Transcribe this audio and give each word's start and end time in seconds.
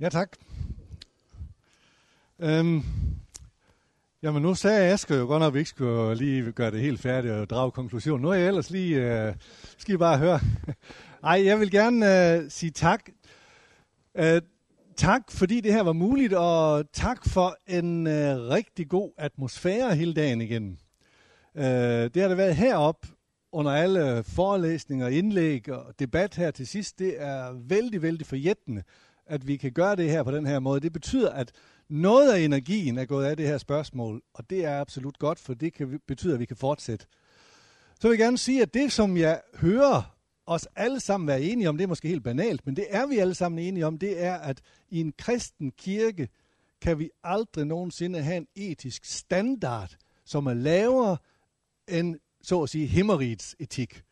Ja, 0.00 0.08
tak. 0.08 0.36
Øhm, 2.38 2.82
jamen, 4.22 4.42
nu 4.42 4.54
sagde 4.54 4.92
Asger 4.92 5.16
jo 5.16 5.26
godt 5.26 5.40
nok, 5.40 5.46
at 5.46 5.54
vi 5.54 5.58
ikke 5.58 5.70
skulle 5.70 6.14
lige 6.14 6.52
gøre 6.52 6.70
det 6.70 6.80
helt 6.80 7.00
færdigt 7.00 7.34
og 7.34 7.50
drage 7.50 7.70
konklusion. 7.70 8.20
Nu 8.20 8.28
er 8.28 8.34
jeg 8.34 8.48
ellers 8.48 8.70
lige... 8.70 8.96
Øh, 8.96 9.34
skal 9.78 9.94
I 9.94 9.96
bare 9.96 10.18
høre. 10.18 10.40
Ej, 11.24 11.44
jeg 11.44 11.60
vil 11.60 11.70
gerne 11.70 12.32
øh, 12.32 12.50
sige 12.50 12.70
tak. 12.70 13.08
Øh, 14.14 14.42
tak, 14.96 15.30
fordi 15.30 15.60
det 15.60 15.72
her 15.72 15.82
var 15.82 15.92
muligt, 15.92 16.32
og 16.32 16.84
tak 16.92 17.28
for 17.28 17.56
en 17.66 18.06
øh, 18.06 18.38
rigtig 18.38 18.88
god 18.88 19.12
atmosfære 19.18 19.96
hele 19.96 20.14
dagen 20.14 20.40
igen. 20.40 20.78
Øh, 21.54 21.64
det 21.64 22.16
har 22.16 22.28
det 22.28 22.36
været 22.36 22.56
herop 22.56 23.06
under 23.52 23.72
alle 23.72 24.24
forelæsninger, 24.24 25.08
indlæg 25.08 25.70
og 25.70 25.94
debat 25.98 26.34
her 26.34 26.50
til 26.50 26.66
sidst. 26.66 26.98
Det 26.98 27.22
er 27.22 27.52
vældig, 27.52 28.02
vældig 28.02 28.26
forjættende, 28.26 28.82
at 29.26 29.46
vi 29.46 29.56
kan 29.56 29.72
gøre 29.72 29.96
det 29.96 30.10
her 30.10 30.22
på 30.22 30.30
den 30.30 30.46
her 30.46 30.58
måde. 30.58 30.80
Det 30.80 30.92
betyder, 30.92 31.30
at 31.30 31.52
noget 31.88 32.32
af 32.32 32.40
energien 32.40 32.98
er 32.98 33.04
gået 33.04 33.24
af 33.24 33.36
det 33.36 33.46
her 33.46 33.58
spørgsmål, 33.58 34.22
og 34.34 34.50
det 34.50 34.64
er 34.64 34.80
absolut 34.80 35.18
godt, 35.18 35.38
for 35.38 35.54
det 35.54 35.74
kan 35.74 36.00
betyder, 36.06 36.34
at 36.34 36.40
vi 36.40 36.44
kan 36.44 36.56
fortsætte. 36.56 37.06
Så 38.00 38.08
vil 38.08 38.18
jeg 38.18 38.24
gerne 38.26 38.38
sige, 38.38 38.62
at 38.62 38.74
det, 38.74 38.92
som 38.92 39.16
jeg 39.16 39.40
hører 39.54 40.16
os 40.46 40.68
alle 40.76 41.00
sammen 41.00 41.26
være 41.26 41.42
enige 41.42 41.68
om, 41.68 41.76
det 41.76 41.84
er 41.84 41.88
måske 41.88 42.08
helt 42.08 42.24
banalt, 42.24 42.66
men 42.66 42.76
det 42.76 42.86
er 42.90 43.06
vi 43.06 43.18
alle 43.18 43.34
sammen 43.34 43.58
enige 43.58 43.86
om, 43.86 43.98
det 43.98 44.22
er, 44.22 44.34
at 44.34 44.60
i 44.90 45.00
en 45.00 45.12
kristen 45.18 45.70
kirke 45.70 46.28
kan 46.80 46.98
vi 46.98 47.10
aldrig 47.22 47.66
nogensinde 47.66 48.22
have 48.22 48.36
en 48.36 48.46
etisk 48.54 49.04
standard, 49.04 49.96
som 50.24 50.46
er 50.46 50.54
lavere 50.54 51.16
end, 51.88 52.16
så 52.42 52.62
at 52.62 52.68
sige, 52.68 52.86
himmerigets 52.86 53.56
etik. 53.58 54.02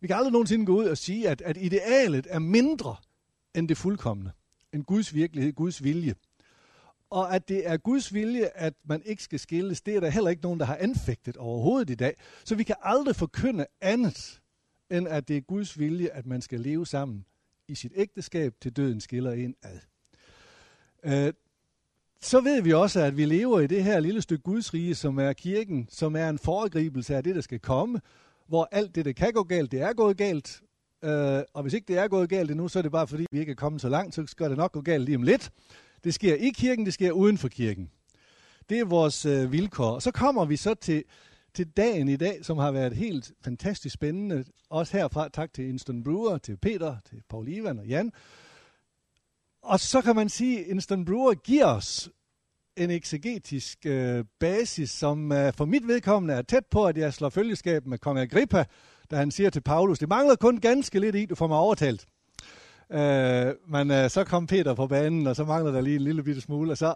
Vi 0.00 0.06
kan 0.06 0.16
aldrig 0.16 0.32
nogensinde 0.32 0.66
gå 0.66 0.76
ud 0.76 0.84
og 0.84 0.98
sige, 0.98 1.28
at, 1.28 1.40
at 1.40 1.56
idealet 1.56 2.26
er 2.30 2.38
mindre 2.38 2.96
end 3.54 3.68
det 3.68 3.76
fuldkommende, 3.76 4.30
en 4.72 4.84
Guds 4.84 5.14
virkelighed, 5.14 5.52
Guds 5.52 5.84
vilje. 5.84 6.14
Og 7.10 7.34
at 7.34 7.48
det 7.48 7.68
er 7.68 7.76
Guds 7.76 8.14
vilje, 8.14 8.50
at 8.54 8.74
man 8.84 9.02
ikke 9.04 9.22
skal 9.22 9.38
skilles, 9.38 9.80
det 9.80 9.96
er 9.96 10.00
der 10.00 10.10
heller 10.10 10.30
ikke 10.30 10.42
nogen, 10.42 10.60
der 10.60 10.66
har 10.66 10.76
anfægtet 10.76 11.36
overhovedet 11.36 11.90
i 11.90 11.94
dag. 11.94 12.14
Så 12.44 12.54
vi 12.54 12.62
kan 12.62 12.76
aldrig 12.82 13.16
forkynde 13.16 13.66
andet, 13.80 14.40
end 14.90 15.08
at 15.08 15.28
det 15.28 15.36
er 15.36 15.40
Guds 15.40 15.78
vilje, 15.78 16.08
at 16.08 16.26
man 16.26 16.42
skal 16.42 16.60
leve 16.60 16.86
sammen 16.86 17.24
i 17.68 17.74
sit 17.74 17.92
ægteskab, 17.96 18.54
til 18.60 18.76
døden 18.76 19.00
skiller 19.00 19.32
en 19.32 19.54
ad. 19.62 19.78
Øh, 21.04 21.32
så 22.22 22.40
ved 22.40 22.62
vi 22.62 22.72
også, 22.72 23.00
at 23.00 23.16
vi 23.16 23.24
lever 23.24 23.60
i 23.60 23.66
det 23.66 23.84
her 23.84 24.00
lille 24.00 24.22
stykke 24.22 24.42
Guds 24.42 24.74
rige, 24.74 24.94
som 24.94 25.18
er 25.18 25.32
kirken, 25.32 25.88
som 25.90 26.16
er 26.16 26.28
en 26.28 26.38
foregribelse 26.38 27.16
af 27.16 27.24
det, 27.24 27.34
der 27.34 27.40
skal 27.40 27.58
komme, 27.58 28.00
hvor 28.46 28.68
alt 28.72 28.94
det, 28.94 29.04
der 29.04 29.12
kan 29.12 29.32
gå 29.32 29.42
galt, 29.42 29.72
det 29.72 29.80
er 29.80 29.92
gået 29.92 30.16
galt. 30.16 30.62
Øh, 31.02 31.42
og 31.54 31.62
hvis 31.62 31.74
ikke 31.74 31.88
det 31.88 31.98
er 31.98 32.08
gået 32.08 32.28
galt 32.28 32.50
endnu, 32.50 32.68
så 32.68 32.78
er 32.78 32.82
det 32.82 32.92
bare 32.92 33.06
fordi, 33.06 33.26
vi 33.32 33.40
ikke 33.40 33.52
er 33.52 33.56
kommet 33.56 33.80
så 33.80 33.88
langt, 33.88 34.14
så 34.14 34.26
skal 34.26 34.50
det 34.50 34.56
nok 34.56 34.72
gå 34.72 34.80
galt 34.80 35.04
lige 35.04 35.16
om 35.16 35.22
lidt. 35.22 35.50
Det 36.04 36.14
sker 36.14 36.34
i 36.34 36.48
kirken, 36.48 36.86
det 36.86 36.94
sker 36.94 37.12
uden 37.12 37.38
for 37.38 37.48
kirken. 37.48 37.90
Det 38.68 38.78
er 38.78 38.84
vores 38.84 39.26
øh, 39.26 39.52
vilkår. 39.52 39.90
Og 39.90 40.02
så 40.02 40.10
kommer 40.10 40.44
vi 40.44 40.56
så 40.56 40.74
til, 40.74 41.04
til 41.54 41.66
dagen 41.68 42.08
i 42.08 42.16
dag, 42.16 42.44
som 42.44 42.58
har 42.58 42.70
været 42.70 42.92
helt 42.92 43.32
fantastisk 43.44 43.94
spændende. 43.94 44.44
Også 44.70 44.96
herfra 44.96 45.28
tak 45.28 45.52
til 45.52 45.68
Instant 45.68 46.04
Brewer, 46.04 46.38
til 46.38 46.56
Peter, 46.56 46.96
til 47.10 47.22
Paul 47.28 47.48
Ivan 47.48 47.78
og 47.78 47.86
Jan. 47.86 48.12
Og 49.62 49.80
så 49.80 50.00
kan 50.00 50.16
man 50.16 50.28
sige, 50.28 50.60
at 50.60 50.66
Instant 50.66 51.06
Brewer 51.06 51.34
giver 51.34 51.66
os 51.66 52.10
en 52.76 52.90
eksegetisk 52.90 53.78
øh, 53.86 54.24
basis, 54.40 54.90
som 54.90 55.32
øh, 55.32 55.52
for 55.52 55.64
mit 55.64 55.88
vedkommende 55.88 56.34
er 56.34 56.42
tæt 56.42 56.66
på, 56.66 56.86
at 56.86 56.96
jeg 56.96 57.14
slår 57.14 57.28
følgeskab 57.28 57.86
med 57.86 57.98
kong 57.98 58.18
Agrippa, 58.18 58.64
da 59.10 59.16
han 59.16 59.30
siger 59.30 59.50
til 59.50 59.60
Paulus, 59.60 59.98
det 59.98 60.08
mangler 60.08 60.36
kun 60.36 60.60
ganske 60.60 61.00
lidt 61.00 61.16
i, 61.16 61.26
du 61.26 61.34
får 61.34 61.46
mig 61.46 61.58
overtalt. 61.58 62.06
Øh, 62.92 63.54
men 63.68 63.90
øh, 63.90 64.10
så 64.10 64.24
kom 64.24 64.46
Peter 64.46 64.74
på 64.74 64.86
banen, 64.86 65.26
og 65.26 65.36
så 65.36 65.44
mangler 65.44 65.72
der 65.72 65.80
lige 65.80 65.96
en 65.96 66.02
lille 66.02 66.22
bitte 66.22 66.40
smule, 66.40 66.72
og 66.72 66.78
så, 66.78 66.94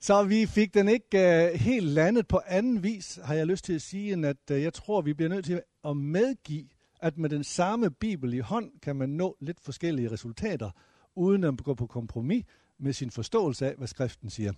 så 0.00 0.22
vi 0.22 0.46
fik 0.46 0.74
den 0.74 0.88
ikke 0.88 1.18
øh, 1.18 1.54
helt 1.54 1.86
landet 1.86 2.28
på 2.28 2.40
anden 2.46 2.82
vis, 2.82 3.18
har 3.24 3.34
jeg 3.34 3.46
lyst 3.46 3.64
til 3.64 3.72
at 3.72 3.82
sige, 3.82 4.12
end 4.12 4.26
at 4.26 4.50
øh, 4.50 4.62
jeg 4.62 4.74
tror, 4.74 5.00
vi 5.00 5.14
bliver 5.14 5.28
nødt 5.28 5.44
til 5.44 5.60
at 5.84 5.96
medgive, 5.96 6.68
at 7.00 7.18
med 7.18 7.30
den 7.30 7.44
samme 7.44 7.90
bibel 7.90 8.34
i 8.34 8.38
hånd, 8.38 8.70
kan 8.82 8.96
man 8.96 9.08
nå 9.08 9.36
lidt 9.40 9.60
forskellige 9.60 10.10
resultater, 10.10 10.70
uden 11.16 11.44
at 11.44 11.54
gå 11.64 11.74
på 11.74 11.86
kompromis 11.86 12.44
med 12.78 12.92
sin 12.92 13.10
forståelse 13.10 13.66
af, 13.66 13.74
hvad 13.76 13.88
skriften 13.88 14.30
siger. 14.30 14.52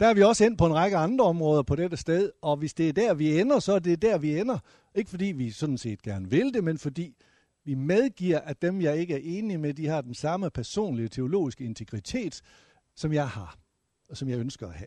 Der 0.00 0.06
er 0.06 0.14
vi 0.14 0.22
også 0.22 0.44
ind 0.44 0.58
på 0.58 0.66
en 0.66 0.74
række 0.74 0.96
andre 0.96 1.24
områder 1.24 1.62
på 1.62 1.76
dette 1.76 1.96
sted, 1.96 2.32
og 2.42 2.56
hvis 2.56 2.74
det 2.74 2.88
er 2.88 2.92
der, 2.92 3.14
vi 3.14 3.40
ender, 3.40 3.58
så 3.58 3.72
er 3.72 3.78
det 3.78 4.02
der, 4.02 4.18
vi 4.18 4.38
ender. 4.38 4.58
Ikke 4.94 5.10
fordi 5.10 5.24
vi 5.26 5.50
sådan 5.50 5.78
set 5.78 6.02
gerne 6.02 6.30
vil 6.30 6.54
det, 6.54 6.64
men 6.64 6.78
fordi 6.78 7.16
vi 7.64 7.74
medgiver, 7.74 8.40
at 8.40 8.62
dem, 8.62 8.80
jeg 8.80 8.96
ikke 8.96 9.14
er 9.14 9.20
enig 9.22 9.60
med, 9.60 9.74
de 9.74 9.86
har 9.86 10.00
den 10.00 10.14
samme 10.14 10.50
personlige 10.50 11.08
teologiske 11.08 11.64
integritet, 11.64 12.42
som 12.96 13.12
jeg 13.12 13.28
har, 13.28 13.58
og 14.10 14.16
som 14.16 14.28
jeg 14.28 14.38
ønsker 14.38 14.66
at 14.68 14.74
have. 14.74 14.86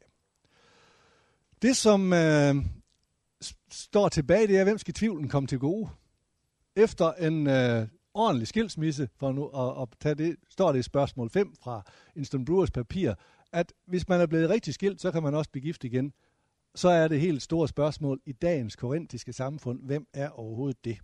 Det, 1.62 1.78
som 1.78 2.14
øh, 2.14 2.56
står 3.72 4.10
tilbage, 4.10 4.48
det 4.48 4.58
er, 4.58 4.64
hvem 4.64 4.78
skal 4.78 4.94
tvivlen 4.94 5.30
komme 5.30 5.48
til 5.48 5.60
gode? 5.60 5.90
Efter 6.76 7.14
en 7.14 7.48
øh, 7.48 7.88
ordentlig 8.14 8.48
skilsmisse, 8.48 9.10
for 9.16 9.32
nu 9.32 9.48
at, 9.48 9.82
at 9.82 9.88
tage 10.00 10.16
det, 10.16 10.36
står 10.50 10.72
det 10.72 10.80
i 10.80 10.84
spørgsmål 10.84 11.30
5 11.30 11.56
fra 11.64 11.82
Instant 12.16 12.46
Brewers 12.46 12.72
papir, 12.72 13.14
at 13.52 13.74
hvis 13.86 14.08
man 14.08 14.22
er 14.22 14.26
blevet 14.26 14.50
rigtig 14.50 14.74
skilt, 14.74 15.02
så 15.02 15.12
kan 15.12 15.24
man 15.24 15.36
også 15.36 15.52
blive 15.52 15.64
gift 15.64 15.84
igen. 15.84 16.14
Så 16.76 16.90
er 16.90 17.08
det 17.08 17.20
helt 17.20 17.42
store 17.42 17.68
spørgsmål 17.68 18.22
i 18.26 18.32
dagens 18.32 18.76
korintiske 18.76 19.34
samfund, 19.34 19.84
hvem 19.84 20.08
er 20.14 20.30
overhovedet 20.30 20.86
det? 20.86 20.98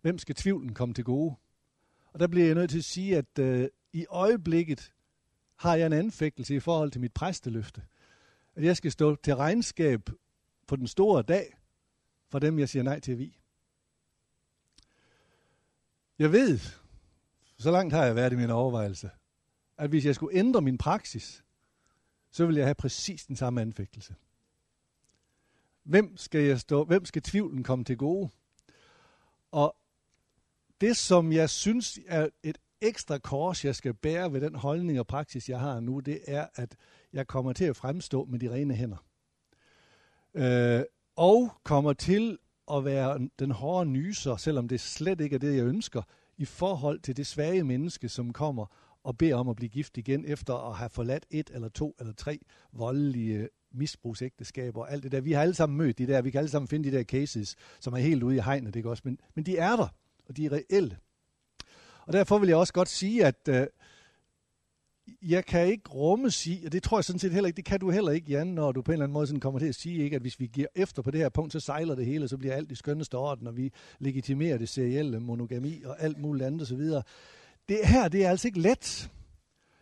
Hvem 0.00 0.18
skal 0.18 0.34
tvivlen 0.34 0.74
komme 0.74 0.94
til 0.94 1.04
gode? 1.04 1.36
Og 2.12 2.20
der 2.20 2.26
bliver 2.26 2.46
jeg 2.46 2.54
nødt 2.54 2.70
til 2.70 2.78
at 2.78 2.84
sige, 2.84 3.16
at 3.16 3.38
øh, 3.38 3.68
i 3.92 4.06
øjeblikket 4.08 4.92
har 5.56 5.74
jeg 5.74 5.86
en 5.86 5.92
anfægtelse 5.92 6.54
i 6.54 6.60
forhold 6.60 6.90
til 6.90 7.00
mit 7.00 7.12
præsteløfte. 7.12 7.82
At 8.54 8.64
jeg 8.64 8.76
skal 8.76 8.92
stå 8.92 9.16
til 9.16 9.36
regnskab 9.36 10.10
på 10.66 10.76
den 10.76 10.86
store 10.86 11.22
dag 11.22 11.56
for 12.28 12.38
dem, 12.38 12.58
jeg 12.58 12.68
siger 12.68 12.82
nej 12.82 13.00
til 13.00 13.12
at 13.12 13.18
vi. 13.18 13.38
Jeg 16.18 16.32
ved, 16.32 16.58
så 17.58 17.70
langt 17.70 17.94
har 17.94 18.04
jeg 18.04 18.16
været 18.16 18.32
i 18.32 18.36
min 18.36 18.50
overvejelse, 18.50 19.10
at 19.78 19.90
hvis 19.90 20.04
jeg 20.04 20.14
skulle 20.14 20.38
ændre 20.38 20.62
min 20.62 20.78
praksis, 20.78 21.44
så 22.36 22.46
vil 22.46 22.56
jeg 22.56 22.66
have 22.66 22.74
præcis 22.74 23.26
den 23.26 23.36
samme 23.36 23.60
anfægtelse. 23.60 24.14
Hvem 25.82 26.16
skal, 26.16 26.40
jeg 26.40 26.60
stå, 26.60 26.84
hvem 26.84 27.04
skal 27.04 27.22
tvivlen 27.22 27.62
komme 27.62 27.84
til 27.84 27.96
gode? 27.96 28.30
Og 29.50 29.76
det, 30.80 30.96
som 30.96 31.32
jeg 31.32 31.50
synes 31.50 31.98
er 32.06 32.28
et 32.42 32.58
ekstra 32.80 33.18
kors, 33.18 33.64
jeg 33.64 33.74
skal 33.74 33.94
bære 33.94 34.32
ved 34.32 34.40
den 34.40 34.54
holdning 34.54 35.00
og 35.00 35.06
praksis, 35.06 35.48
jeg 35.48 35.60
har 35.60 35.80
nu, 35.80 36.00
det 36.00 36.20
er, 36.26 36.46
at 36.54 36.76
jeg 37.12 37.26
kommer 37.26 37.52
til 37.52 37.64
at 37.64 37.76
fremstå 37.76 38.24
med 38.24 38.38
de 38.38 38.52
rene 38.52 38.74
hænder. 38.74 39.04
Øh, 40.34 40.82
og 41.16 41.50
kommer 41.62 41.92
til 41.92 42.38
at 42.72 42.84
være 42.84 43.28
den 43.38 43.50
hårde 43.50 43.90
nyser, 43.90 44.36
selvom 44.36 44.68
det 44.68 44.80
slet 44.80 45.20
ikke 45.20 45.34
er 45.34 45.40
det, 45.40 45.56
jeg 45.56 45.64
ønsker, 45.64 46.02
i 46.36 46.44
forhold 46.44 47.00
til 47.00 47.16
det 47.16 47.26
svage 47.26 47.64
menneske, 47.64 48.08
som 48.08 48.32
kommer 48.32 48.66
og 49.06 49.18
beder 49.18 49.34
om 49.34 49.48
at 49.48 49.56
blive 49.56 49.68
gift 49.68 49.96
igen, 49.96 50.24
efter 50.24 50.54
at 50.70 50.76
have 50.76 50.90
forladt 50.90 51.26
et 51.30 51.50
eller 51.54 51.68
to 51.68 51.96
eller 52.00 52.12
tre 52.12 52.38
voldelige 52.72 53.48
misbrugsægteskaber 53.72 54.80
og 54.80 54.92
alt 54.92 55.02
det 55.02 55.12
der. 55.12 55.20
Vi 55.20 55.32
har 55.32 55.42
alle 55.42 55.54
sammen 55.54 55.78
mødt 55.78 55.98
de 55.98 56.06
der, 56.06 56.22
vi 56.22 56.30
kan 56.30 56.38
alle 56.38 56.50
sammen 56.50 56.68
finde 56.68 56.90
de 56.90 56.96
der 56.96 57.04
cases, 57.04 57.56
som 57.80 57.92
er 57.92 57.98
helt 57.98 58.22
ude 58.22 58.36
i 58.36 58.40
hegnet, 58.40 58.76
ikke 58.76 58.90
også? 58.90 59.02
Men, 59.04 59.20
men 59.34 59.46
de 59.46 59.58
er 59.58 59.76
der, 59.76 59.88
og 60.28 60.36
de 60.36 60.46
er 60.46 60.52
reelle. 60.52 60.98
Og 62.06 62.12
derfor 62.12 62.38
vil 62.38 62.48
jeg 62.48 62.56
også 62.56 62.72
godt 62.72 62.88
sige, 62.88 63.26
at 63.26 63.48
øh, 63.48 63.66
jeg 65.22 65.44
kan 65.44 65.66
ikke 65.66 65.90
rumme 65.90 66.30
sige, 66.30 66.66
og 66.66 66.72
det 66.72 66.82
tror 66.82 66.98
jeg 66.98 67.04
sådan 67.04 67.18
set 67.18 67.32
heller 67.32 67.46
ikke, 67.46 67.56
det 67.56 67.64
kan 67.64 67.80
du 67.80 67.90
heller 67.90 68.12
ikke, 68.12 68.30
Jan, 68.30 68.46
når 68.46 68.72
du 68.72 68.82
på 68.82 68.92
en 68.92 68.94
eller 68.94 69.04
anden 69.04 69.12
måde 69.12 69.26
sådan 69.26 69.40
kommer 69.40 69.60
til 69.60 69.66
at 69.66 69.74
sige, 69.74 70.04
ikke, 70.04 70.16
at 70.16 70.22
hvis 70.22 70.40
vi 70.40 70.46
giver 70.46 70.68
efter 70.74 71.02
på 71.02 71.10
det 71.10 71.20
her 71.20 71.28
punkt, 71.28 71.52
så 71.52 71.60
sejler 71.60 71.94
det 71.94 72.06
hele, 72.06 72.28
så 72.28 72.36
bliver 72.36 72.54
alt 72.54 72.72
i 72.72 72.74
skønneste 72.74 73.14
orden, 73.14 73.46
og 73.46 73.56
vi 73.56 73.72
legitimerer 73.98 74.58
det 74.58 74.68
serielle 74.68 75.20
monogami 75.20 75.82
og 75.84 76.02
alt 76.02 76.18
muligt 76.18 76.46
andet 76.46 76.62
osv. 76.62 76.90
Det 77.68 77.80
her, 77.84 78.08
det 78.08 78.24
er 78.24 78.30
altså 78.30 78.48
ikke 78.48 78.60
let. 78.60 79.10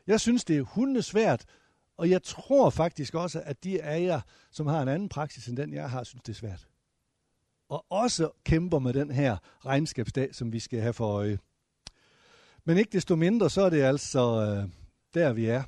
Jeg 0.07 0.21
synes, 0.21 0.45
det 0.45 0.57
er 0.57 0.63
hundesvært, 0.63 1.45
og 1.97 2.11
jeg 2.11 2.23
tror 2.23 2.71
faktisk 2.71 3.15
også, 3.15 3.43
at 3.45 3.65
de 3.65 3.83
af 3.83 4.03
jer, 4.03 4.21
som 4.51 4.67
har 4.67 4.83
en 4.83 4.89
anden 4.89 5.09
praksis 5.09 5.49
end 5.49 5.57
den, 5.57 5.73
jeg 5.73 5.91
har, 5.91 6.05
synes, 6.05 6.23
det 6.23 6.33
er 6.33 6.37
svært. 6.37 6.69
Og 7.69 7.87
også 7.89 8.31
kæmper 8.45 8.79
med 8.79 8.93
den 8.93 9.11
her 9.11 9.37
regnskabsdag, 9.67 10.35
som 10.35 10.53
vi 10.53 10.61
skal 10.61 10.81
have 10.81 10.93
for 10.93 11.07
øje. 11.07 11.39
Men 12.65 12.79
ikke 12.79 12.93
desto 12.93 13.17
mindre, 13.17 13.51
så 13.51 13.63
er 13.63 13.71
det 13.71 13.83
altså 13.83 14.21
øh, 14.21 14.69
der, 15.15 15.33
vi 15.33 15.47
er. 15.47 15.63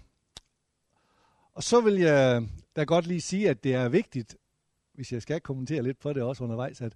Og 1.52 1.62
så 1.62 1.80
vil 1.80 1.94
jeg 1.94 2.48
da 2.76 2.84
godt 2.84 3.06
lige 3.06 3.20
sige, 3.20 3.50
at 3.50 3.64
det 3.64 3.74
er 3.74 3.88
vigtigt, 3.88 4.36
hvis 4.94 5.12
jeg 5.12 5.22
skal 5.22 5.40
kommentere 5.40 5.82
lidt 5.82 5.98
på 5.98 6.12
det 6.12 6.22
også 6.22 6.44
undervejs, 6.44 6.80
at 6.80 6.92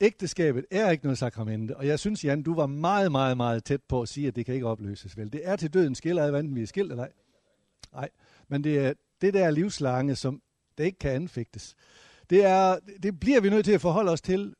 ægteskabet 0.00 0.66
er 0.70 0.90
ikke 0.90 1.04
noget 1.04 1.18
sakramente. 1.18 1.76
Og 1.76 1.86
jeg 1.86 1.98
synes, 1.98 2.24
Jan, 2.24 2.42
du 2.42 2.54
var 2.54 2.66
meget, 2.66 3.12
meget, 3.12 3.36
meget 3.36 3.64
tæt 3.64 3.82
på 3.82 4.02
at 4.02 4.08
sige, 4.08 4.28
at 4.28 4.36
det 4.36 4.46
kan 4.46 4.54
ikke 4.54 4.66
opløses 4.66 5.16
vel. 5.16 5.32
Det 5.32 5.48
er 5.48 5.56
til 5.56 5.74
døden 5.74 5.94
skiller, 5.94 6.38
enten 6.38 6.54
vi 6.54 6.62
er 6.62 6.66
skilt 6.66 6.90
eller 6.90 7.04
ej. 7.04 7.12
Nej, 7.92 8.08
men 8.48 8.64
det 8.64 8.78
er 8.78 8.94
det 9.20 9.34
der 9.34 9.50
livslange, 9.50 10.16
som 10.16 10.42
det 10.78 10.84
ikke 10.84 10.98
kan 10.98 11.10
anfægtes. 11.10 11.74
Det, 12.30 12.44
er, 12.44 12.78
det 13.02 13.20
bliver 13.20 13.40
vi 13.40 13.50
nødt 13.50 13.64
til 13.64 13.72
at 13.72 13.80
forholde 13.80 14.10
os 14.10 14.20
til, 14.20 14.54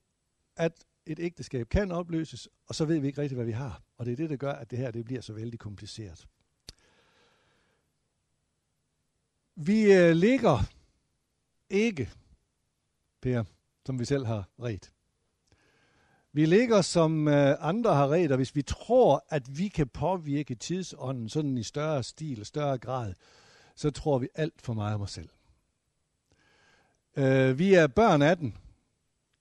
at 0.57 0.73
et 1.07 1.19
ægteskab 1.21 1.69
kan 1.69 1.93
opløses, 1.93 2.49
og 2.67 2.75
så 2.75 2.85
ved 2.85 2.99
vi 2.99 3.07
ikke 3.07 3.23
rigtigt, 3.23 3.37
hvad 3.37 3.47
vi 3.47 3.53
har. 3.53 3.83
Og 3.97 4.07
det 4.07 4.13
er 4.13 4.17
det, 4.17 4.31
der 4.31 4.37
gør, 4.37 4.53
at 4.53 4.71
det 4.71 4.79
her 4.79 4.91
det 4.91 5.05
bliver 5.05 5.21
så 5.21 5.33
vældig 5.33 5.59
kompliceret. 5.59 6.27
Vi 9.57 9.93
øh, 9.93 10.13
ligger 10.13 10.59
ikke, 11.71 12.11
Per, 13.21 13.45
som 13.87 13.99
vi 13.99 14.05
selv 14.05 14.27
har 14.27 14.49
ret. 14.59 14.93
Vi 16.33 16.47
ligger 16.47 16.81
som 16.81 17.29
øh, 17.29 17.57
andre 17.61 17.95
har 17.95 18.09
ret, 18.09 18.31
og 18.31 18.37
hvis 18.37 18.57
vi 18.57 18.63
tror, 18.63 19.25
at 19.29 19.59
vi 19.59 19.69
kan 19.69 19.89
påvirke 19.89 20.55
tidsånden 20.55 21.29
sådan 21.29 21.59
i 21.59 21.63
større 21.63 22.03
stil 22.03 22.41
og 22.41 22.47
større 22.47 22.79
grad, 22.79 23.15
så 23.77 23.91
tror 23.91 24.19
vi 24.19 24.29
alt 24.35 24.63
for 24.63 24.75
meget 24.75 24.95
om 24.95 25.01
os 25.01 25.11
selv. 25.11 25.29
Øh, 27.17 27.59
vi 27.59 27.75
er 27.75 27.87
børn 27.87 28.23
af 28.23 28.37
den. 28.37 28.57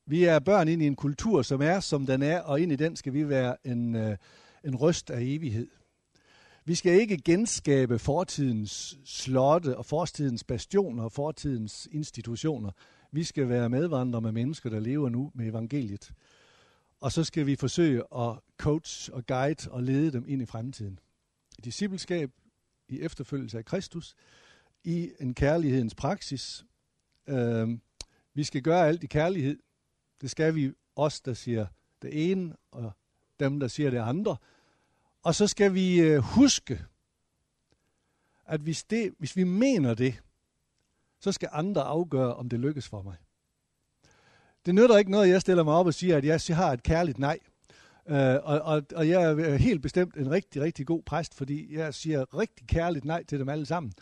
Vi 0.06 0.24
er 0.24 0.40
børn 0.40 0.68
ind 0.68 0.82
i 0.82 0.88
en 0.88 0.96
kultur, 0.96 1.42
som 1.42 1.62
er, 1.62 1.80
som 1.80 2.06
den 2.06 2.22
er, 2.22 2.42
og 2.42 2.62
ind 2.62 2.72
i 2.72 2.76
den 2.76 2.96
skal 2.96 3.14
vi 3.14 3.30
være 3.30 3.68
en, 3.68 3.96
øh, 3.96 4.18
en 4.64 4.76
røst 4.76 5.10
af 5.10 5.22
evighed. 5.22 5.68
Vi 6.66 6.76
skal 6.76 6.94
ikke 6.94 7.18
genskabe 7.18 8.00
fortidens 8.00 8.98
slotte 9.06 9.78
og 9.78 9.86
fortidens 9.86 10.44
bastioner 10.44 11.04
og 11.04 11.12
fortidens 11.12 11.88
institutioner. 11.92 12.72
Vi 13.12 13.24
skal 13.24 13.50
være 13.50 13.70
medvandrere 13.70 14.22
med 14.22 14.32
mennesker, 14.32 14.70
der 14.70 14.80
lever 14.80 15.10
nu 15.10 15.32
med 15.36 15.48
evangeliet. 15.48 16.12
Og 17.00 17.12
så 17.12 17.24
skal 17.24 17.46
vi 17.46 17.56
forsøge 17.56 18.04
at 18.16 18.40
coach 18.57 19.10
og 19.13 19.25
guide 19.25 19.72
og 19.72 19.84
lede 19.84 20.12
dem 20.12 20.25
ind 20.28 20.42
i 20.42 20.46
fremtiden. 20.46 21.00
I 21.57 21.62
discipleskab, 21.62 22.31
i 22.88 23.00
efterfølgelse 23.00 23.57
af 23.57 23.66
Kristus, 23.66 24.16
i 24.84 25.12
en 25.19 25.34
kærlighedens 25.34 25.96
praksis. 25.96 26.66
Øh, 27.28 27.69
vi 28.34 28.44
skal 28.44 28.62
gøre 28.62 28.88
alt 28.88 29.04
i 29.04 29.07
kærlighed. 29.07 29.60
Det 30.22 30.31
skal 30.31 30.56
vi 30.56 30.74
os, 30.96 31.22
der 31.22 31.34
siger 31.34 31.68
det 32.01 32.31
ene, 32.31 32.56
og 32.72 32.92
dem, 33.40 33.60
der 33.60 33.68
siger 33.68 33.90
det 33.90 33.98
andre. 33.98 34.38
Og 35.24 35.36
så 35.36 35.48
skal 35.48 35.74
vi 35.74 36.02
øh, 36.02 36.18
huske, 36.19 36.86
at 38.45 38.62
hvis, 38.62 38.84
det, 38.84 39.13
hvis 39.18 39.36
vi 39.36 39.44
mener 39.44 39.94
det, 39.94 40.22
så 41.19 41.31
skal 41.31 41.50
andre 41.52 41.81
afgøre, 41.81 42.36
om 42.36 42.50
det 42.50 42.60
lykkes 42.60 42.88
for 42.88 43.02
mig. 43.02 43.16
Det 44.66 44.76
nytter 44.76 44.98
ikke 44.98 45.12
noget, 45.12 45.26
at 45.26 45.32
jeg 45.32 45.42
stiller 45.42 45.64
mig 45.64 45.74
op 45.74 45.86
og 45.86 45.94
siger, 45.94 46.18
at 46.18 46.26
jeg 46.26 46.58
har 46.58 46.74
et 46.74 46.84
kærligt 46.84 47.20
nej. 47.20 47.40
Øh, 48.08 48.36
og, 48.44 48.62
og, 48.62 48.84
og 48.96 49.10
jeg 49.10 49.24
er 49.24 49.38
øh, 49.38 49.54
helt 49.54 49.82
bestemt 49.82 50.18
en 50.18 50.32
rigtig, 50.32 50.62
rigtig 50.62 50.86
god 50.88 51.04
præst, 51.04 51.36
fordi 51.36 51.76
jeg 51.76 51.94
siger 51.94 52.40
rigtig 52.40 52.68
kærligt 52.68 53.06
nej 53.06 53.24
til 53.24 53.40
dem 53.40 53.50
alle 53.50 53.66
sammen. 53.66 53.94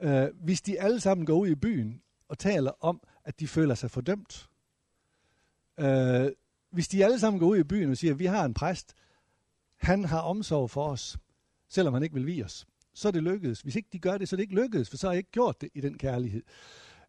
Øh, 0.00 0.28
hvis 0.44 0.62
de 0.62 0.80
alle 0.80 1.00
sammen 1.00 1.26
går 1.26 1.34
ud 1.34 1.48
i 1.48 1.54
byen 1.54 2.02
og 2.28 2.38
taler 2.38 2.84
om, 2.84 3.00
at 3.24 3.40
de 3.40 3.48
føler 3.48 3.74
sig 3.74 3.90
fordømt. 3.90 4.48
øh, 5.80 6.30
hvis 6.70 6.88
de 6.88 7.04
alle 7.04 7.18
sammen 7.18 7.40
går 7.40 7.46
ud 7.46 7.58
i 7.58 7.64
byen 7.64 7.90
og 7.90 7.96
siger, 7.96 8.12
at 8.12 8.18
vi 8.18 8.26
har 8.26 8.44
en 8.44 8.54
præst, 8.54 8.94
han 9.76 10.04
har 10.04 10.20
omsorg 10.20 10.70
for 10.70 10.88
os, 10.88 11.18
selvom 11.68 11.94
han 11.94 12.02
ikke 12.02 12.14
vil 12.14 12.26
vi 12.26 12.42
os, 12.42 12.66
så 12.94 13.08
er 13.08 13.12
det 13.12 13.22
lykkedes. 13.22 13.60
Hvis 13.60 13.76
ikke 13.76 13.88
de 13.92 13.98
gør 13.98 14.18
det, 14.18 14.28
så 14.28 14.34
er 14.34 14.36
det 14.36 14.42
ikke 14.42 14.54
lykkedes, 14.54 14.90
for 14.90 14.96
så 14.96 15.06
har 15.06 15.12
jeg 15.12 15.18
ikke 15.18 15.30
gjort 15.30 15.60
det 15.60 15.68
i 15.74 15.80
den 15.80 15.98
kærlighed. 15.98 16.42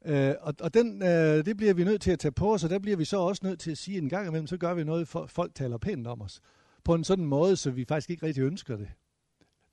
Øh, 0.05 0.35
og 0.41 0.53
og 0.59 0.73
den, 0.73 1.03
øh, 1.03 1.45
det 1.45 1.57
bliver 1.57 1.73
vi 1.73 1.83
nødt 1.83 2.01
til 2.01 2.11
at 2.11 2.19
tage 2.19 2.31
på 2.31 2.53
os, 2.53 2.63
og 2.63 2.69
der 2.69 2.79
bliver 2.79 2.97
vi 2.97 3.05
så 3.05 3.17
også 3.17 3.41
nødt 3.45 3.59
til 3.59 3.71
at 3.71 3.77
sige 3.77 3.97
en 3.97 4.09
gang 4.09 4.27
imellem, 4.27 4.47
så 4.47 4.57
gør 4.57 4.73
vi 4.73 4.83
noget, 4.83 5.07
for 5.07 5.25
folk 5.25 5.55
taler 5.55 5.77
pænt 5.77 6.07
om 6.07 6.21
os. 6.21 6.41
På 6.83 6.93
en 6.93 7.03
sådan 7.03 7.25
måde, 7.25 7.55
så 7.55 7.71
vi 7.71 7.85
faktisk 7.85 8.09
ikke 8.09 8.25
rigtig 8.25 8.43
ønsker 8.43 8.77
det. 8.77 8.87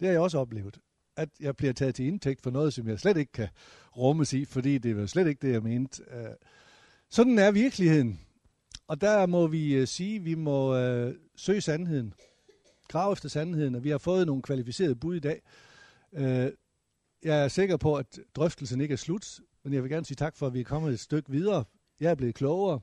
Det 0.00 0.06
har 0.06 0.12
jeg 0.12 0.20
også 0.20 0.38
oplevet. 0.38 0.78
At 1.16 1.28
jeg 1.40 1.56
bliver 1.56 1.72
taget 1.72 1.94
til 1.94 2.06
indtægt 2.06 2.42
for 2.42 2.50
noget, 2.50 2.72
som 2.72 2.88
jeg 2.88 3.00
slet 3.00 3.16
ikke 3.16 3.32
kan 3.32 3.48
rummes 3.96 4.32
i, 4.32 4.44
fordi 4.44 4.78
det 4.78 4.96
var 4.96 5.06
slet 5.06 5.26
ikke 5.26 5.46
det, 5.46 5.52
jeg 5.52 5.62
mente. 5.62 6.02
Øh, 6.10 6.34
sådan 7.10 7.38
er 7.38 7.50
virkeligheden. 7.50 8.20
Og 8.88 9.00
der 9.00 9.26
må 9.26 9.46
vi 9.46 9.74
øh, 9.74 9.86
sige, 9.86 10.16
at 10.16 10.24
vi 10.24 10.34
må 10.34 10.76
øh, 10.76 11.14
søge 11.36 11.60
sandheden. 11.60 12.14
Grave 12.88 13.12
efter 13.12 13.28
sandheden, 13.28 13.74
og 13.74 13.84
vi 13.84 13.90
har 13.90 13.98
fået 13.98 14.26
nogle 14.26 14.42
kvalificerede 14.42 14.96
bud 14.96 15.16
i 15.16 15.20
dag. 15.20 15.42
Øh, 16.12 16.52
jeg 17.22 17.44
er 17.44 17.48
sikker 17.48 17.76
på, 17.76 17.94
at 17.94 18.18
drøftelsen 18.36 18.80
ikke 18.80 18.92
er 18.92 18.96
slut, 18.96 19.40
men 19.68 19.74
jeg 19.74 19.82
vil 19.82 19.90
gerne 19.90 20.06
sige 20.06 20.16
tak 20.16 20.36
for, 20.36 20.46
at 20.46 20.54
vi 20.54 20.60
er 20.60 20.64
kommet 20.64 20.92
et 20.92 21.00
stykke 21.00 21.30
videre. 21.30 21.64
Jeg 22.00 22.10
er 22.10 22.14
blevet 22.14 22.34
klogere, 22.34 22.80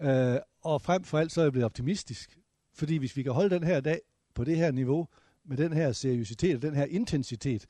øh, 0.00 0.36
og 0.62 0.82
frem 0.82 1.04
for 1.04 1.18
alt 1.18 1.32
så 1.32 1.40
er 1.40 1.44
jeg 1.44 1.52
blevet 1.52 1.64
optimistisk. 1.64 2.38
Fordi 2.74 2.96
hvis 2.96 3.16
vi 3.16 3.22
kan 3.22 3.32
holde 3.32 3.54
den 3.54 3.64
her 3.64 3.80
dag 3.80 4.00
på 4.34 4.44
det 4.44 4.56
her 4.56 4.70
niveau, 4.70 5.08
med 5.44 5.56
den 5.56 5.72
her 5.72 5.92
seriøsitet 5.92 6.56
og 6.56 6.62
den 6.62 6.74
her 6.74 6.84
intensitet, 6.84 7.66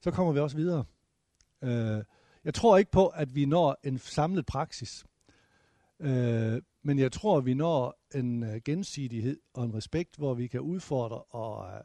så 0.00 0.10
kommer 0.10 0.32
vi 0.32 0.38
også 0.38 0.56
videre. 0.56 0.84
Øh, 1.62 2.04
jeg 2.44 2.54
tror 2.54 2.76
ikke 2.76 2.90
på, 2.90 3.06
at 3.06 3.34
vi 3.34 3.44
når 3.44 3.78
en 3.84 3.98
samlet 3.98 4.46
praksis. 4.46 5.04
Øh, 6.00 6.62
men 6.82 6.98
jeg 6.98 7.12
tror, 7.12 7.38
at 7.38 7.46
vi 7.46 7.54
når 7.54 8.00
en 8.14 8.42
øh, 8.42 8.60
gensidighed 8.64 9.40
og 9.54 9.64
en 9.64 9.74
respekt, 9.74 10.16
hvor 10.16 10.34
vi 10.34 10.46
kan 10.46 10.60
udfordre 10.60 11.22
og, 11.22 11.74
øh, 11.74 11.80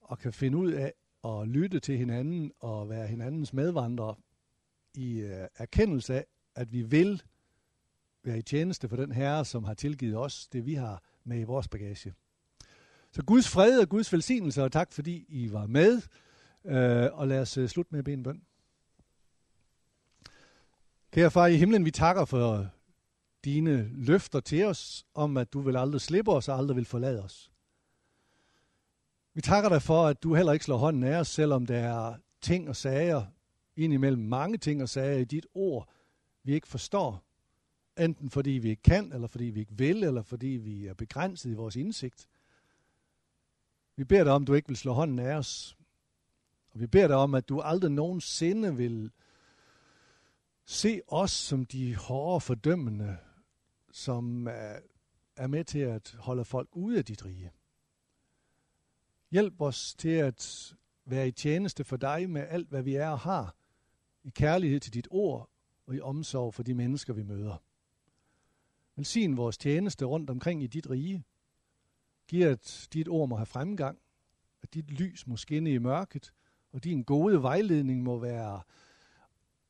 og 0.00 0.18
kan 0.18 0.32
finde 0.32 0.58
ud 0.58 0.72
af 0.72 0.92
at 1.24 1.48
lytte 1.48 1.80
til 1.80 1.98
hinanden 1.98 2.52
og 2.60 2.88
være 2.88 3.06
hinandens 3.06 3.52
medvandrere 3.52 4.14
i 4.94 5.20
øh, 5.20 5.46
erkendelse 5.56 6.14
af, 6.14 6.26
at 6.54 6.72
vi 6.72 6.82
vil 6.82 7.22
være 8.24 8.38
i 8.38 8.42
tjeneste 8.42 8.88
for 8.88 8.96
den 8.96 9.12
herre, 9.12 9.44
som 9.44 9.64
har 9.64 9.74
tilgivet 9.74 10.16
os 10.16 10.46
det, 10.46 10.66
vi 10.66 10.74
har 10.74 11.02
med 11.24 11.40
i 11.40 11.44
vores 11.44 11.68
bagage. 11.68 12.14
Så 13.12 13.22
Guds 13.22 13.48
fred 13.48 13.80
og 13.80 13.88
Guds 13.88 14.12
velsignelse, 14.12 14.62
og 14.62 14.72
tak 14.72 14.92
fordi 14.92 15.24
I 15.28 15.52
var 15.52 15.66
med. 15.66 16.02
Øh, 16.64 17.08
og 17.12 17.28
lad 17.28 17.40
os 17.40 17.56
øh, 17.56 17.68
slutte 17.68 17.88
med 17.92 17.98
at 17.98 18.04
bede 18.04 18.14
en 18.14 18.22
bøn. 18.22 18.42
Kære 21.10 21.30
far 21.30 21.46
i 21.46 21.56
himlen, 21.56 21.84
vi 21.84 21.90
takker 21.90 22.24
for 22.24 22.66
dine 23.44 23.90
løfter 23.94 24.40
til 24.40 24.64
os 24.64 25.06
om, 25.14 25.36
at 25.36 25.52
du 25.52 25.60
vil 25.60 25.76
aldrig 25.76 26.00
slippe 26.00 26.32
os 26.32 26.48
og 26.48 26.58
aldrig 26.58 26.76
vil 26.76 26.84
forlade 26.84 27.22
os. 27.24 27.52
Vi 29.34 29.40
takker 29.40 29.68
dig 29.68 29.82
for, 29.82 30.06
at 30.06 30.22
du 30.22 30.34
heller 30.34 30.52
ikke 30.52 30.64
slår 30.64 30.76
hånden 30.76 31.04
af 31.04 31.16
os, 31.18 31.28
selvom 31.28 31.66
der 31.66 31.78
er 31.78 32.16
ting 32.40 32.68
og 32.68 32.76
sager, 32.76 33.24
indimellem 33.76 34.22
mange 34.22 34.58
ting 34.58 34.82
og 34.82 34.88
sager 34.88 35.18
i 35.18 35.24
dit 35.24 35.46
ord, 35.54 35.88
vi 36.42 36.52
ikke 36.52 36.68
forstår. 36.68 37.24
Enten 37.98 38.30
fordi 38.30 38.50
vi 38.50 38.70
ikke 38.70 38.82
kan, 38.82 39.12
eller 39.12 39.26
fordi 39.26 39.44
vi 39.44 39.60
ikke 39.60 39.76
vil, 39.76 40.04
eller 40.04 40.22
fordi 40.22 40.46
vi 40.46 40.86
er 40.86 40.94
begrænset 40.94 41.50
i 41.50 41.54
vores 41.54 41.76
indsigt. 41.76 42.28
Vi 43.96 44.04
beder 44.04 44.24
dig 44.24 44.32
om, 44.32 44.42
at 44.42 44.46
du 44.46 44.54
ikke 44.54 44.68
vil 44.68 44.76
slå 44.76 44.92
hånden 44.92 45.18
af 45.18 45.36
os. 45.36 45.76
Og 46.70 46.80
vi 46.80 46.86
beder 46.86 47.06
dig 47.06 47.16
om, 47.16 47.34
at 47.34 47.48
du 47.48 47.60
aldrig 47.60 47.90
nogensinde 47.90 48.76
vil 48.76 49.10
se 50.64 51.00
os 51.06 51.30
som 51.30 51.64
de 51.64 51.96
hårde 51.96 52.40
fordømmende 52.40 53.18
som 53.92 54.46
er 55.36 55.46
med 55.46 55.64
til 55.64 55.78
at 55.78 56.16
holde 56.18 56.44
folk 56.44 56.68
ude 56.72 56.98
af 56.98 57.04
dit 57.04 57.24
rige. 57.24 57.52
Hjælp 59.30 59.60
os 59.60 59.94
til 59.94 60.08
at 60.08 60.74
være 61.04 61.28
i 61.28 61.32
tjeneste 61.32 61.84
for 61.84 61.96
dig 61.96 62.30
med 62.30 62.46
alt, 62.48 62.68
hvad 62.68 62.82
vi 62.82 62.94
er 62.94 63.08
og 63.08 63.18
har, 63.18 63.54
i 64.24 64.30
kærlighed 64.30 64.80
til 64.80 64.94
dit 64.94 65.08
ord 65.10 65.50
og 65.86 65.94
i 65.94 66.00
omsorg 66.00 66.54
for 66.54 66.62
de 66.62 66.74
mennesker, 66.74 67.12
vi 67.12 67.22
møder. 67.22 67.56
Velsign 68.96 69.36
vores 69.36 69.58
tjeneste 69.58 70.04
rundt 70.04 70.30
omkring 70.30 70.62
i 70.62 70.66
dit 70.66 70.90
rige. 70.90 71.24
Giv, 72.28 72.46
at 72.46 72.88
dit 72.92 73.08
ord 73.08 73.28
må 73.28 73.36
have 73.36 73.46
fremgang, 73.46 73.98
at 74.62 74.74
dit 74.74 74.90
lys 74.90 75.26
må 75.26 75.36
skinne 75.36 75.72
i 75.72 75.78
mørket, 75.78 76.32
og 76.72 76.84
din 76.84 77.02
gode 77.02 77.42
vejledning 77.42 78.02
må 78.02 78.18
være 78.18 78.62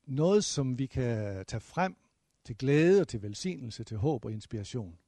noget, 0.04 0.44
som 0.44 0.78
vi 0.78 0.86
kan 0.86 1.44
tage 1.46 1.60
frem 1.60 1.96
til 2.44 2.56
glæde 2.56 3.00
og 3.00 3.08
til 3.08 3.22
velsignelse, 3.22 3.84
til 3.84 3.96
håb 3.96 4.24
og 4.24 4.32
inspiration. 4.32 4.98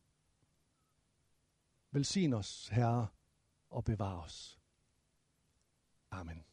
Velsign 1.90 2.32
os, 2.32 2.68
Herre, 2.68 3.06
og 3.70 3.84
bevar 3.84 4.20
os. 4.20 4.58
Amen. 6.10 6.44